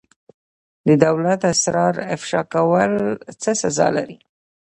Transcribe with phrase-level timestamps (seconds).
[0.87, 2.91] د دولت اسرار افشا کول
[3.41, 4.17] څه سزا لري؟